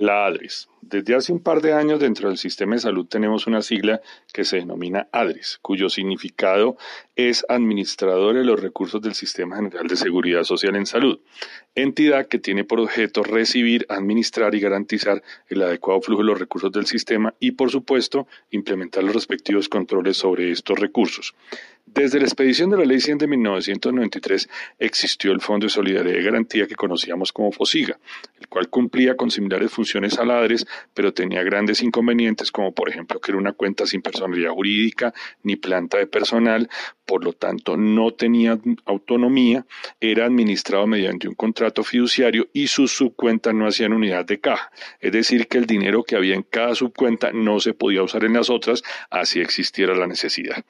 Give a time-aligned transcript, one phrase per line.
[0.00, 0.70] La ADRES.
[0.80, 4.00] Desde hace un par de años dentro del sistema de salud tenemos una sigla
[4.32, 6.78] que se denomina ADRES, cuyo significado
[7.28, 11.20] es Administrador de los Recursos del Sistema General de Seguridad Social en Salud,
[11.74, 16.72] entidad que tiene por objeto recibir, administrar y garantizar el adecuado flujo de los recursos
[16.72, 21.34] del sistema y, por supuesto, implementar los respectivos controles sobre estos recursos.
[21.92, 26.22] Desde la expedición de la Ley 100 de 1993 existió el Fondo de Solidaridad y
[26.22, 27.98] Garantía que conocíamos como FOSIGA,
[28.38, 33.20] el cual cumplía con similares funciones a ADRES, pero tenía grandes inconvenientes como por ejemplo
[33.20, 36.68] que era una cuenta sin personalidad jurídica ni planta de personal,
[37.10, 39.66] por lo tanto no tenía autonomía,
[40.00, 45.10] era administrado mediante un contrato fiduciario y sus subcuentas no hacían unidad de caja, es
[45.10, 48.48] decir, que el dinero que había en cada subcuenta no se podía usar en las
[48.48, 50.64] otras, así existiera la necesidad.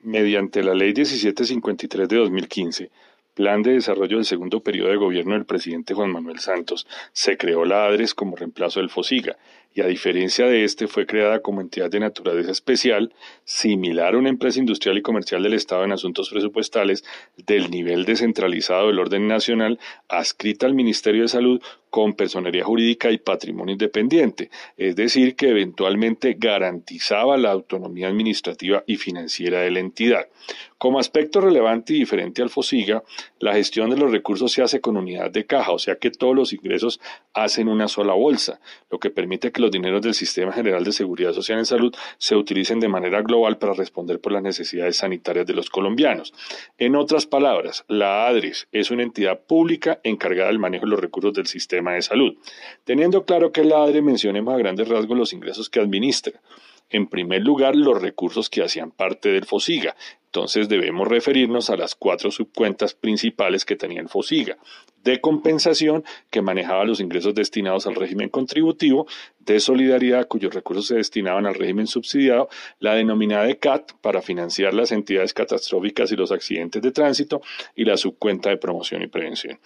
[0.00, 2.90] Mediante la Ley 1753 de 2015,
[3.34, 7.66] Plan de Desarrollo del segundo periodo de gobierno del presidente Juan Manuel Santos, se creó
[7.66, 9.36] la ADRES como reemplazo del FOSIGA
[9.82, 13.12] a diferencia de este fue creada como entidad de naturaleza especial,
[13.44, 17.04] similar a una empresa industrial y comercial del Estado en asuntos presupuestales
[17.36, 23.16] del nivel descentralizado del orden nacional, adscrita al Ministerio de Salud con personería jurídica y
[23.16, 30.28] patrimonio independiente, es decir, que eventualmente garantizaba la autonomía administrativa y financiera de la entidad.
[30.76, 33.02] Como aspecto relevante y diferente al FOSIGA,
[33.40, 36.36] la gestión de los recursos se hace con unidad de caja, o sea que todos
[36.36, 37.00] los ingresos
[37.32, 38.60] hacen una sola bolsa,
[38.90, 42.36] lo que permite que los dineros del Sistema General de Seguridad Social en Salud se
[42.36, 46.32] utilicen de manera global para responder por las necesidades sanitarias de los colombianos.
[46.78, 51.32] En otras palabras, la ADRES es una entidad pública encargada del manejo de los recursos
[51.32, 52.36] del sistema de salud.
[52.84, 56.40] Teniendo claro que la ADRES mencionemos a grandes rasgos los ingresos que administra.
[56.88, 59.96] En primer lugar, los recursos que hacían parte del FOSIGA.
[60.36, 64.58] Entonces debemos referirnos a las cuatro subcuentas principales que tenía el FOSIGA.
[65.02, 69.06] De compensación, que manejaba los ingresos destinados al régimen contributivo,
[69.38, 74.74] de solidaridad, cuyos recursos se destinaban al régimen subsidiado, la denominada de CAT, para financiar
[74.74, 77.40] las entidades catastróficas y los accidentes de tránsito,
[77.74, 79.58] y la subcuenta de promoción y prevención.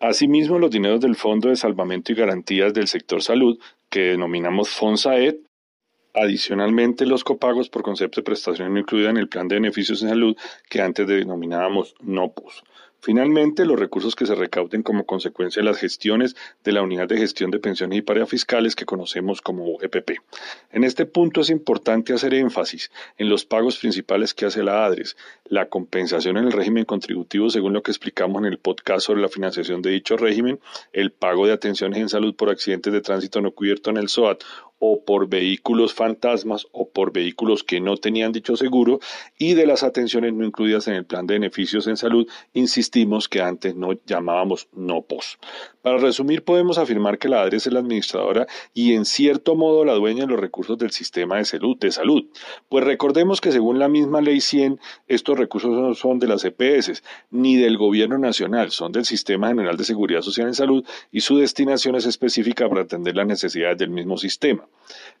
[0.00, 3.56] Asimismo, los dineros del Fondo de Salvamento y Garantías del Sector Salud,
[3.88, 5.36] que denominamos FONSAED,
[6.14, 10.10] Adicionalmente, los copagos por concepto de prestación no incluida en el plan de beneficios en
[10.10, 10.36] salud
[10.68, 12.64] que antes denominábamos NOPOS.
[13.04, 17.18] Finalmente, los recursos que se recauden como consecuencia de las gestiones de la Unidad de
[17.18, 20.20] Gestión de Pensiones y Parejas Fiscales que conocemos como UGPP.
[20.70, 25.16] En este punto es importante hacer énfasis en los pagos principales que hace la ADRES,
[25.46, 29.28] la compensación en el régimen contributivo según lo que explicamos en el podcast sobre la
[29.28, 30.60] financiación de dicho régimen,
[30.92, 34.44] el pago de atenciones en salud por accidentes de tránsito no cubierto en el SOAT
[34.84, 38.98] o por vehículos fantasmas o por vehículos que no tenían dicho seguro
[39.38, 42.28] y de las atenciones no incluidas en el plan de beneficios en salud,
[43.30, 45.38] que antes no llamábamos NOPOS.
[45.80, 49.94] Para resumir, podemos afirmar que la ADRES es la administradora y en cierto modo la
[49.94, 52.24] dueña de los recursos del sistema de salud, de salud.
[52.68, 57.02] Pues recordemos que según la misma ley 100, estos recursos no son de las EPS
[57.30, 61.38] ni del gobierno nacional, son del Sistema General de Seguridad Social en Salud y su
[61.38, 64.68] destinación es específica para atender las necesidades del mismo sistema.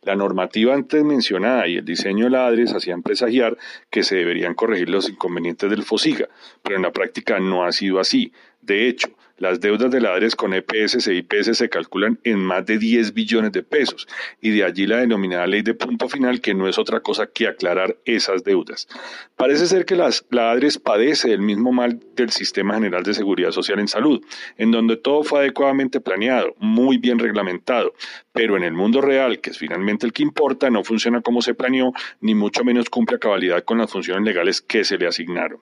[0.02, 3.56] La normativa antes mencionada y el diseño de la ADRES hacían presagiar
[3.90, 6.28] que se deberían corregir los inconvenientes del FOSIGA,
[6.62, 8.32] pero en la práctica ha sido así.
[8.60, 9.08] De hecho,
[9.42, 13.12] las deudas de la ADRES con EPS e IPS se calculan en más de 10
[13.12, 14.06] billones de pesos
[14.40, 17.48] y de allí la denominada ley de punto final que no es otra cosa que
[17.48, 18.86] aclarar esas deudas.
[19.34, 23.50] Parece ser que las, la ADRES padece el mismo mal del Sistema General de Seguridad
[23.50, 24.24] Social en Salud,
[24.58, 27.94] en donde todo fue adecuadamente planeado, muy bien reglamentado,
[28.32, 31.54] pero en el mundo real, que es finalmente el que importa, no funciona como se
[31.54, 35.58] planeó, ni mucho menos cumple a cabalidad con las funciones legales que se le asignaron.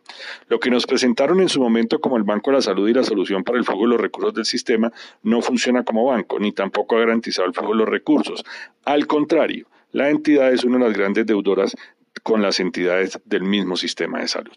[0.48, 3.04] Lo que nos presentaron en su momento como el Banco de la Salud y la
[3.04, 4.92] solución para el flujo de los recursos del sistema
[5.22, 8.44] no funciona como banco, ni tampoco ha garantizado el flujo de los recursos.
[8.84, 11.76] Al contrario, la entidad es una de las grandes deudoras
[12.22, 14.52] con las entidades del mismo sistema de salud.